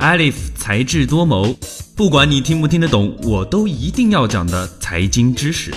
[0.00, 1.54] Alif 才智多谋，
[1.94, 5.70] 不管你听不听得懂，我都一定要讲的财经知识。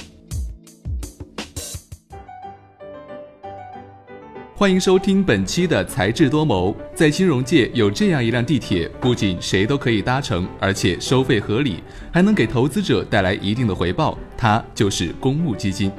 [4.56, 6.74] 欢迎收听本期的才智多谋。
[6.96, 14.18] 在金融界有这样一辆地铁，不仅谁都可以搭乘，而且收费合理，还能给投资者带来一定的回报。
[14.38, 15.92] 它就是公募基金。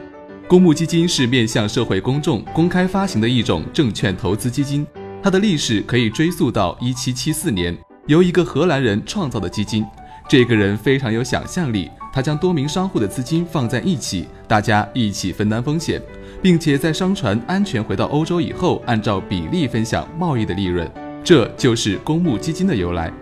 [0.48, 4.86] 公募基金是面向社会公众公开发行的一种证券投资基金，
[5.22, 9.84] 它的历史可以追溯到一七七四年，由一个荷兰人创造的基金。
[10.28, 16.00] 这个人非常有想象力，他将多名商户的资金放在一起，大家一起分担风险，
[16.42, 20.90] 并且在商船安全回到欧洲以后，按照比例分享贸易的利润。
[21.22, 23.12] 这就是公募基金的由来。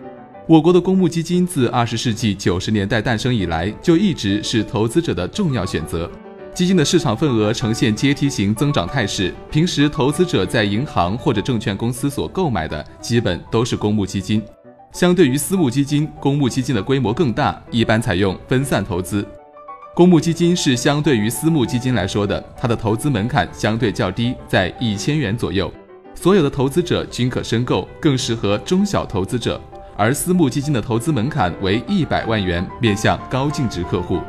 [0.49, 6.11] 我国的公募基金自二十世纪九十年代诞生以来，就一直是投资者的重要选择。
[6.55, 9.33] 基金的市场份额呈现阶梯型增长态势。
[9.51, 14.43] 平时投资者在银行或者证券公司所购买的，基本都是公募基金。
[14.93, 19.27] 相对于私募基金，公募基金的规模更大，一般采用分散投资。
[19.95, 25.73] 公募基金是相对于私募基金来说的，它的投资门槛相对较低，在一千元左右，
[26.15, 29.59] 所有的投资者均可申购，更适合中小投资者。
[29.97, 34.21] 而私募基金的投资门槛为一百万元，面向高净值客户。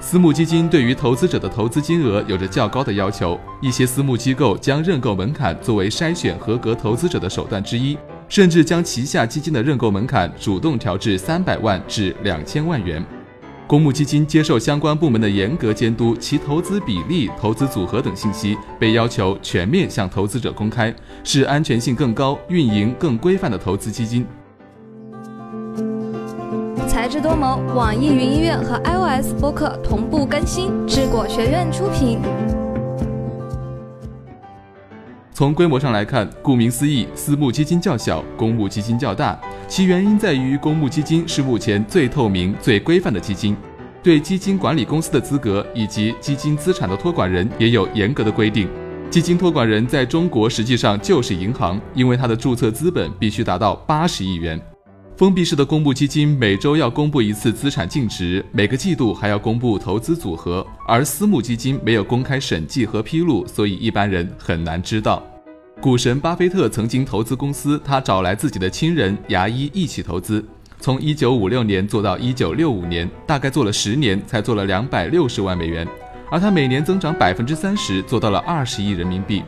[0.00, 7.98] 私募基金对于投资者的投资金额有着较高的要求，一些私募机构将认购门槛作为筛选合格投资者的手段之一，
[8.30, 13.04] 甚至将旗下基金的认购门槛主动调至三百万至两千万元。
[13.66, 24.24] 公募基金接受相关部门的严格监督，其投资比例、投资组合等信息被要求全面向投资者公开，是安全性更高、运营更规范的投资基金。
[26.88, 32.20] 才智多谋，网易云音乐和 iOS 播客同步更新，智果学院出品。
[35.40, 39.40] 从规模上来看，顾名思义，私募基金较小，公募基金较大。
[39.66, 43.56] 其原因在于，公募基金是目前最透明、最规范的基金，
[44.02, 48.68] 对基金管理公司的资格以及基金资产的托管人也有严格的规定。
[49.08, 54.60] 基金托管人在中国实际上就是银行，因为它的注册资本必须达到八十亿元。
[55.20, 65.22] 封闭式的公募基金每周要公布一次资产净值，每个季度还要公布投资组合，而私募基金没有公开审计和披露，所以一般人很难知道。
[65.78, 70.42] 股神巴菲特曾经投资公司，他找来自己的亲人牙医一起投资，
[70.78, 75.86] 从一九五六年做到一九六五年，大概做了十年才做了两百六十万美元，
[76.30, 79.42] 而他每年增长百分之三十，做到了二十亿人民币。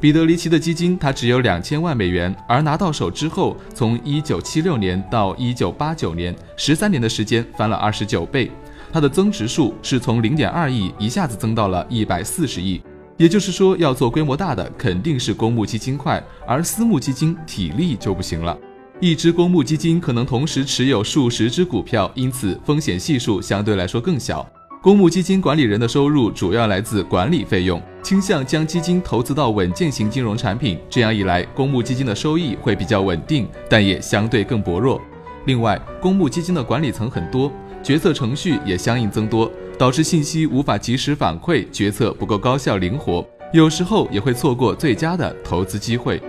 [0.00, 8.50] 彼得里奇的基金，他只有两千万美元，而拿到手之后，从一九七六年到一九八九年，十三年的时间翻了二十九倍，
[8.92, 12.82] 它的增值数是从零点二亿一下子增到了一百四十亿。
[13.16, 18.58] 也就是说，要做规模大的，肯定是公募基金快，而私募基金体力就不行了。
[19.00, 24.44] 一只公募基金可能同时持有数十只股票，因此风险系数相对来说更小。
[24.84, 35.00] 公募基金管理人的收入主要来自管理费用，倾向将基金投资到稳健型金融产品，这样一来，公募基金的收益会比较稳定，但也相对更薄弱。
[35.46, 37.50] 另外，公募基金的管理层很多，
[37.82, 46.20] 决策程序也相应增多，导致信息无法及时反馈，决策不够高效灵活，有时候也会错过最佳的投资机会。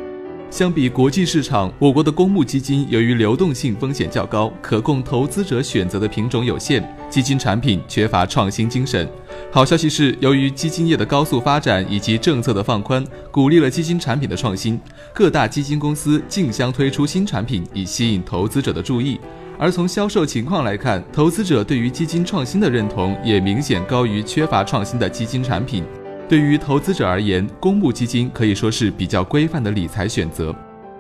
[0.50, 6.82] 相比国际市场，我国的公募基金由于流动性风险较高，可供投资者选择的品种有限，
[7.16, 9.10] 基金产品缺乏创新精神。
[9.50, 14.78] 好消息是，由于基金业的高速发展以及政策的放宽，鼓励了基金产品的创新，
[15.14, 19.18] 各大基金公司竞相推出新产品，以吸引投资者的注意。
[19.58, 25.86] 而从销售情况来看，投资者对于基金创新的认同也明显高于缺乏创新的基金产品。
[26.28, 30.54] 对于投资者而言，公募基金可以说是比较规范的理财选择。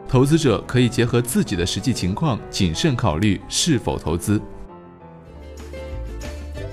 [0.08, 4.42] 投资者可以结合自己的实际情况，谨慎考虑是否投资。